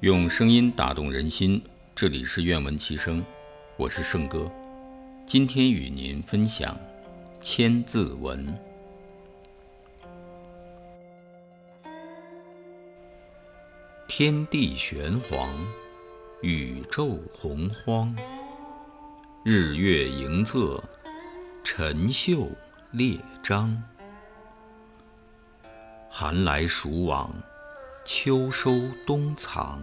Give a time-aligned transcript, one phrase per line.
[0.00, 1.60] 用声音打动人心，
[1.92, 3.24] 这里是愿闻其声，
[3.76, 4.48] 我是圣哥。
[5.26, 6.72] 今天与您分享
[7.44, 8.46] 《千字文》：
[14.06, 15.52] 天地玄黄，
[16.42, 18.14] 宇宙洪荒，
[19.44, 20.80] 日月盈仄，
[21.64, 22.52] 辰宿
[22.92, 23.82] 列张。
[26.08, 27.34] 寒来暑往，
[28.10, 29.82] 秋收冬藏。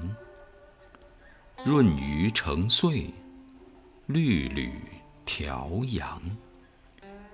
[1.64, 3.14] 润余成岁，
[4.08, 4.72] 律吕
[5.24, 6.20] 调阳。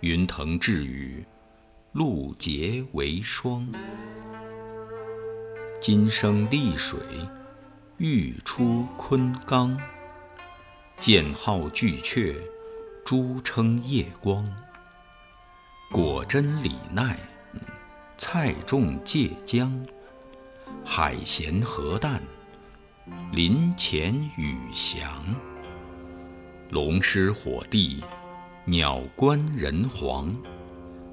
[0.02, 1.24] 云腾致雨，
[1.94, 3.66] 露结为霜。
[5.80, 7.00] 金生丽水，
[7.96, 9.80] 玉出昆冈。
[11.00, 12.36] 剑号巨阙，
[13.06, 14.46] 珠称夜光。
[15.90, 17.18] 果真李奈。
[18.18, 19.84] 菜种芥姜，
[20.86, 22.22] 海咸河淡，
[23.32, 25.24] 林潜雨翔。
[26.70, 28.04] 龙师火帝，
[28.66, 30.36] 鸟官人皇，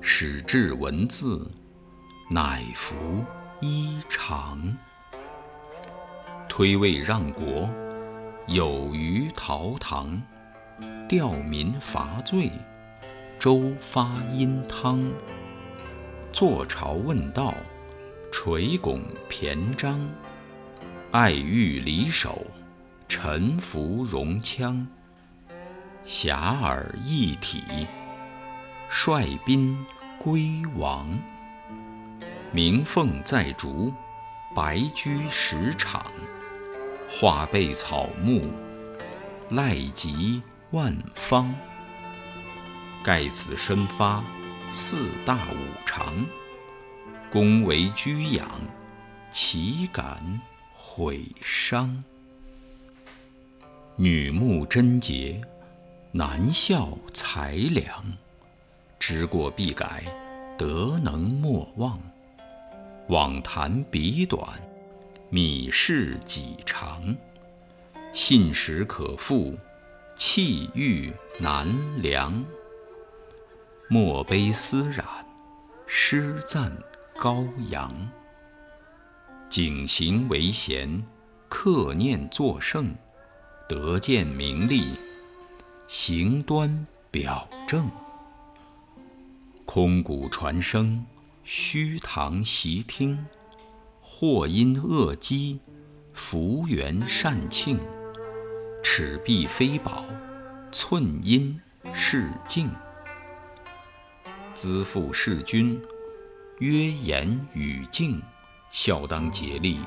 [0.01, 1.49] 始制文字，
[2.31, 2.97] 乃服
[3.61, 4.59] 衣裳。
[6.49, 7.69] 推位让国，
[8.47, 10.21] 有虞陶唐，
[11.09, 12.51] 吊民伐罪，
[13.39, 15.09] 周发殷汤。
[16.33, 17.55] 坐朝问道，
[18.31, 19.99] 垂拱骈章；
[21.11, 22.47] 爱欲离手，
[23.09, 24.87] 臣服戎羌。
[26.05, 27.63] 遐迩一体，
[28.89, 29.77] 率宾
[30.19, 31.09] 归王。
[32.53, 33.93] 鸣凤在竹，
[34.55, 36.07] 白驹食场。
[37.11, 38.47] 化被草木，
[39.51, 41.55] 赖及万方。
[43.03, 44.23] 盖此身发。
[44.71, 46.27] 四大五常，
[47.31, 48.49] 恭为居养，
[49.31, 50.41] 岂敢
[50.73, 52.03] 毁伤？
[53.97, 55.39] 女慕贞洁，
[56.11, 57.87] 男效才良。
[58.99, 60.05] 知过必改，
[60.57, 62.01] 德能莫忘。
[63.09, 64.59] 妄谈彼短，
[65.29, 67.15] 米事己长。
[68.15, 69.55] 信实可复，
[70.17, 72.43] 气欲难量。
[73.91, 75.05] 墨悲丝染，
[75.87, 76.75] 诗赞
[77.21, 77.93] 高扬。
[79.51, 81.05] 景行为贤，
[81.49, 82.95] 克念作圣，
[83.69, 84.97] 得见名利，
[85.89, 87.91] 行端表正。
[89.65, 91.05] 空谷传声，
[91.43, 93.27] 虚堂习听。
[94.01, 95.59] 祸因恶积，
[96.13, 97.81] 福缘善庆。
[98.81, 100.05] 尺璧非宝，
[100.71, 101.61] 寸阴
[101.93, 102.71] 是镜。
[104.55, 105.81] 资父事君，
[106.61, 108.21] 曰言与敬，
[108.69, 109.79] 孝当竭力，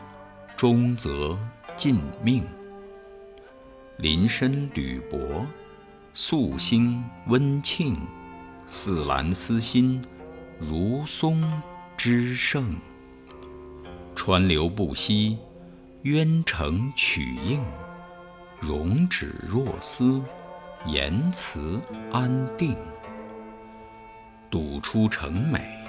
[0.55, 1.37] 忠则
[1.75, 2.45] 尽命。
[3.97, 5.45] 林深履薄，
[6.13, 7.99] 素兴温庆，
[8.67, 10.01] 似兰思心，
[10.59, 11.43] 如松
[11.97, 12.77] 之盛。
[14.15, 15.37] 川流不息，
[16.03, 17.61] 渊成曲应，
[18.61, 20.21] 容止若思，
[20.85, 21.81] 言辞
[22.13, 22.77] 安定。
[24.49, 25.80] 笃出诚美，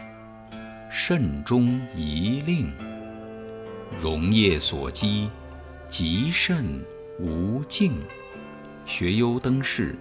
[0.95, 2.71] 慎终遗令。
[3.99, 5.31] 荣业所积，
[5.89, 6.85] 极甚
[7.19, 7.95] 无尽。
[8.85, 9.97] 学优登仕，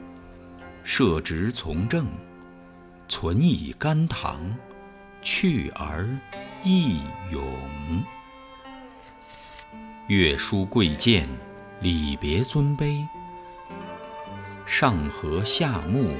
[0.83, 2.05] 设职从政，
[3.07, 4.53] 存以甘棠，
[5.21, 6.05] 去而
[6.61, 6.99] 益
[7.31, 7.41] 勇。
[10.07, 11.25] 月书贵贱，
[11.79, 13.07] 礼别尊卑。
[14.65, 16.13] 上和下睦，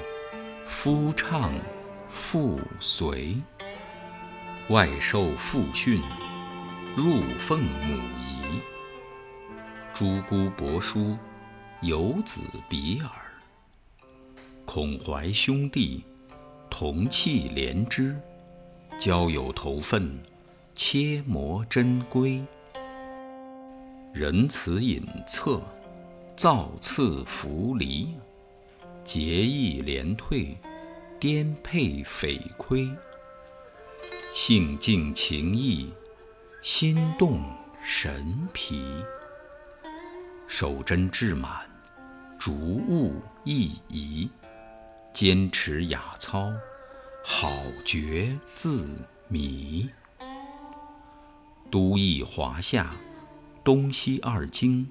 [0.66, 1.52] 夫唱。
[2.14, 3.38] 妇随，
[4.70, 6.02] 外受父训，
[6.96, 8.60] 入奉母仪。
[9.94, 11.18] 诸姑伯叔，
[11.82, 12.40] 有子
[12.70, 13.10] 比尔。
[14.66, 16.04] 孔怀兄弟，
[16.70, 18.16] 同气连枝。
[18.98, 20.18] 交友投分，
[20.76, 22.42] 切磨珍贵。
[24.14, 25.60] 仁慈隐恻，
[26.38, 28.10] 造次弗离。
[29.04, 30.56] 节义廉退。
[31.20, 32.90] 颠沛匪亏，
[34.34, 35.92] 性静情逸，
[36.62, 37.44] 心动
[37.84, 38.82] 神疲。
[40.48, 41.70] 守贞志满，
[42.40, 44.30] 逐物意移。
[45.12, 46.50] 坚持雅操，
[47.26, 47.52] 好
[47.84, 48.88] 觉自
[49.28, 49.90] 迷。
[51.70, 52.96] 都邑华夏，
[53.66, 54.88] 东西二京，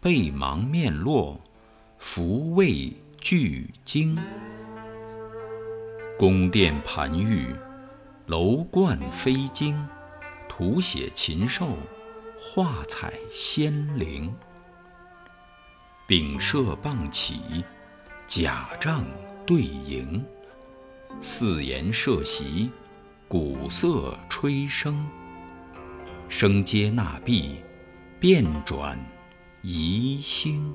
[0.00, 1.40] 背芒面落，
[1.98, 4.16] 福位俱精。
[6.16, 7.52] 宫殿盘郁，
[8.28, 9.88] 楼观飞鲸，
[10.46, 11.78] 图写禽兽，
[12.38, 14.30] 画彩仙灵。
[16.06, 17.64] 丙射棒起，
[18.26, 19.02] 甲仗
[19.46, 20.22] 对营。
[21.22, 22.70] 四筵设席，
[23.26, 24.94] 鼓瑟吹笙。
[26.28, 27.56] 升阶纳币，
[28.20, 28.98] 变转
[29.62, 30.70] 移星。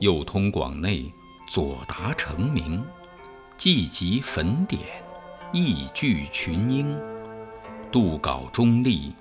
[0.00, 1.08] 右通广内，
[1.48, 2.84] 左达成名。
[3.56, 4.80] 既集焚典，
[5.52, 6.98] 亦聚群英。
[7.90, 9.14] 杜稿中立，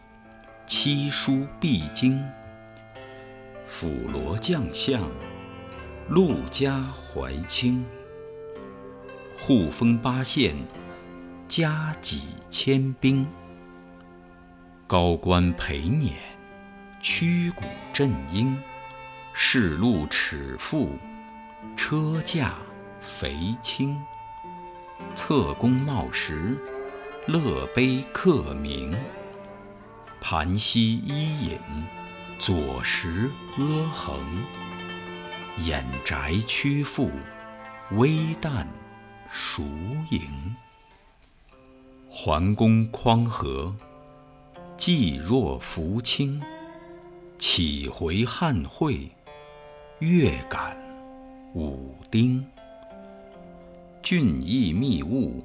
[0.65, 2.21] 七书必经。
[3.65, 5.01] 辅罗将相，
[6.09, 7.85] 陆家怀清。
[9.37, 10.55] 护封八县，
[11.47, 13.25] 加几千兵。
[14.87, 16.11] 高官陪辇，
[17.01, 17.63] 驱鼓
[17.93, 18.57] 振缨。
[19.33, 20.97] 士路尺富，
[21.75, 22.55] 车驾
[22.99, 23.95] 肥轻。
[25.13, 26.57] 侧弓冒石，
[27.27, 28.95] 乐碑刻名。
[30.19, 31.59] 盘膝依隐，
[32.39, 34.17] 左石阿衡。
[35.63, 37.09] 掩宅曲阜，
[37.91, 38.09] 微
[38.41, 38.65] 旦
[39.29, 39.63] 熟
[40.09, 40.55] 盈。
[42.09, 43.73] 桓公匡和，
[44.77, 46.41] 济若扶倾。
[47.37, 49.11] 岂回汉会，
[49.99, 50.77] 月感
[51.53, 52.45] 武丁。
[54.05, 55.43] 峻邑密雾，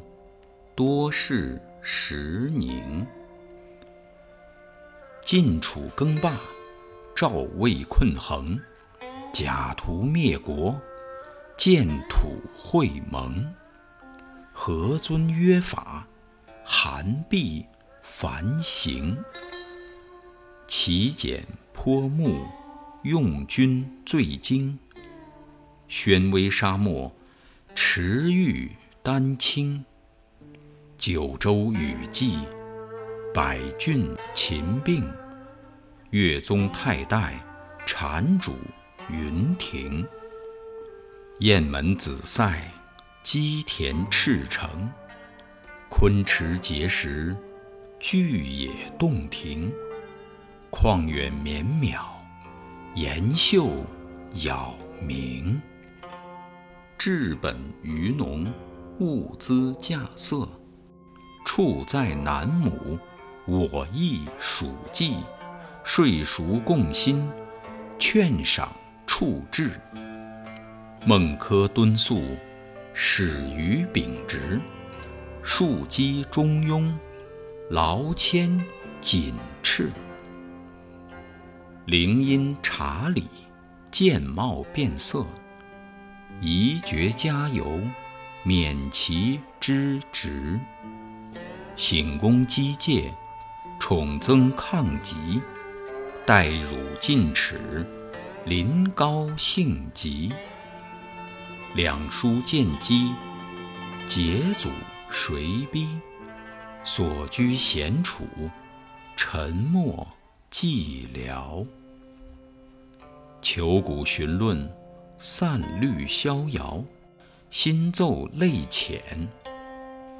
[0.75, 3.07] 多事时宁。
[5.25, 6.39] 晋楚更霸，
[7.17, 8.61] 赵魏困衡。
[9.33, 10.79] 假途灭国，
[11.57, 13.51] 建土会盟。
[14.53, 16.07] 何尊约法，
[16.63, 17.65] 韩必
[18.03, 19.17] 繁行。
[20.69, 21.43] 齐简
[21.73, 22.45] 颇牧，
[23.05, 24.79] 用军最精。
[25.89, 27.11] 宣威沙漠。
[27.83, 28.71] 池玉
[29.03, 29.83] 丹青，
[30.99, 32.37] 九州雨霁，
[33.33, 35.03] 百郡秦并。
[36.11, 37.43] 岳宗太代，
[37.87, 38.53] 禅主
[39.09, 40.07] 云亭。
[41.39, 42.71] 雁门紫塞，
[43.23, 44.69] 鸡田赤城。
[45.89, 47.35] 昆池碣石，
[47.99, 49.73] 巨野洞庭。
[50.71, 51.99] 旷远绵邈，
[52.95, 53.71] 岩秀
[54.35, 55.59] 杳冥。
[57.01, 58.45] 治本于农，
[58.99, 60.47] 物资稼穑。
[61.47, 62.99] 处在南亩，
[63.47, 65.15] 我亦属稷。
[65.83, 67.27] 税熟共薪，
[67.99, 68.71] 劝赏
[69.07, 69.81] 处置。
[71.07, 72.21] 孟轲敦素，
[72.93, 74.61] 始于秉直。
[75.43, 76.93] 庶几中庸，
[77.71, 78.63] 劳谦
[79.01, 79.33] 谨
[79.63, 79.91] 斥。
[81.87, 83.27] 灵音察理，
[83.91, 85.25] 见貌变色。
[86.41, 87.81] 宜绝加油，
[88.43, 90.59] 免其之职。
[91.77, 93.13] 省公机戒，
[93.79, 95.41] 宠增抗疾。
[96.25, 97.87] 待汝进齿，
[98.47, 100.33] 临高兴极。
[101.75, 103.13] 两书见机，
[104.07, 104.71] 节祖
[105.11, 105.89] 谁逼？
[106.85, 108.25] 所居闲处，
[109.15, 110.07] 沉默
[110.51, 111.67] 寂寥。
[113.43, 114.80] 求古寻论。
[115.23, 116.83] 散绿逍遥，
[117.51, 118.99] 新奏泪浅；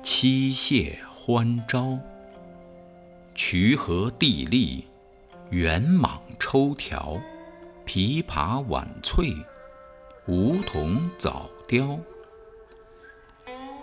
[0.03, 1.99] 七谢欢招，
[3.35, 4.85] 渠河地利，
[5.49, 7.19] 圆蟒抽条，
[7.87, 9.35] 琵琶晚翠，
[10.27, 11.99] 梧桐早凋。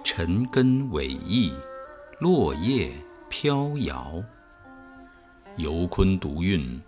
[0.03, 1.51] 尘根委翼，
[2.19, 2.91] 落叶
[3.27, 4.23] 飘摇。
[5.55, 6.79] 游昆独韵，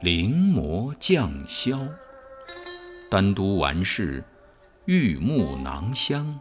[0.00, 1.86] 临摹降霄。
[3.10, 4.22] 丹都完事，
[4.84, 6.38] 玉木囊香，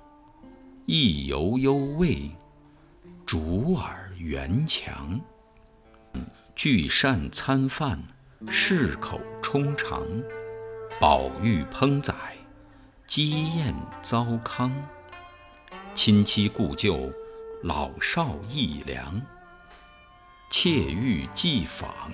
[0.85, 2.29] 意犹幽味，
[3.25, 5.17] 竹耳圆墙。
[6.55, 7.97] 聚膳餐饭，
[8.49, 10.05] 适口充肠。
[10.99, 12.13] 宝玉烹宰，
[13.05, 14.69] 鸡宴糟糠。
[15.95, 17.09] 亲戚故旧，
[17.63, 19.21] 老少益良。
[20.49, 22.11] 妾欲寄访，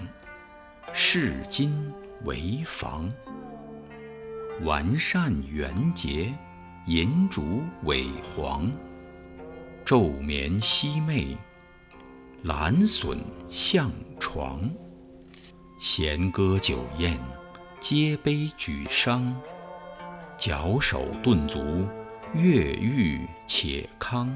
[0.93, 1.91] 视今
[2.23, 3.11] 为房。
[4.61, 6.33] 完善圆洁，
[6.85, 8.71] 银烛萎黄。
[9.83, 11.35] 昼眠夕寐，
[12.43, 13.17] 兰笋
[13.49, 14.69] 向床。
[15.79, 17.19] 弦歌酒宴，
[17.81, 19.33] 皆杯举觞。
[20.37, 21.85] 矫首顿足，
[22.33, 24.33] 越欲且康。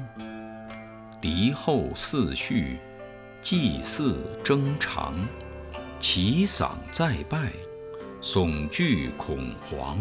[1.22, 2.78] 敌后四序，
[3.40, 5.14] 祭祀征长。
[5.98, 7.50] 齐嗓再拜。
[8.20, 9.96] 悚惧恐惶，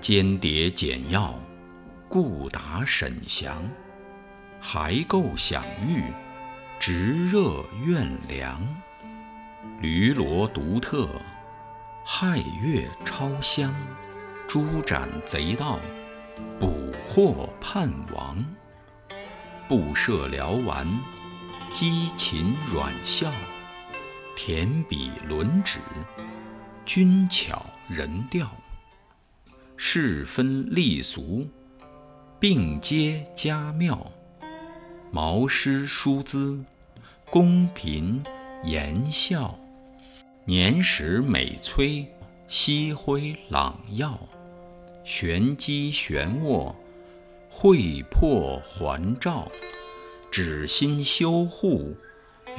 [0.00, 1.32] 间谍简要，
[2.08, 3.62] 故达沈详。
[4.60, 6.02] 还构享誉，
[6.80, 8.60] 直热怨凉。
[9.80, 11.08] 驴骡独特，
[12.04, 13.72] 亥月超香，
[14.48, 15.78] 诛斩贼盗，
[16.58, 18.44] 捕获叛王。
[19.68, 20.88] 布设辽丸，
[21.70, 23.30] 激秦阮孝，
[24.34, 25.78] 填笔轮指，
[26.84, 28.50] 均巧人调。
[29.76, 31.46] 世分立俗，
[32.38, 34.10] 并皆佳妙。
[35.10, 36.62] 毛诗书资，
[37.30, 38.22] 公平
[38.64, 39.58] 言笑。
[40.44, 42.06] 年时美催，
[42.48, 44.18] 夕辉朗耀。
[45.04, 46.74] 玄机玄握，
[47.50, 49.50] 会破环照。
[50.30, 51.96] 指心修护，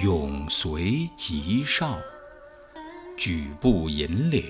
[0.01, 1.97] 永随吉少。
[3.17, 4.43] 举步引领，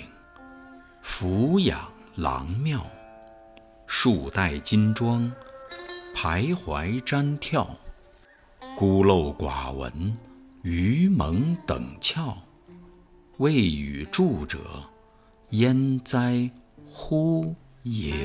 [1.02, 2.86] 俯仰廊庙。
[3.86, 5.32] 数带金装，
[6.16, 7.68] 徘徊瞻眺。
[8.76, 10.18] 孤陋寡闻，
[10.64, 12.36] 愚蒙等窍。
[13.38, 14.60] 未与著者，
[15.52, 16.50] 焉哉
[16.88, 17.54] 乎
[17.84, 18.16] 也！